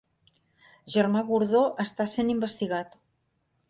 [0.95, 3.01] Germà Gordó està sent investigat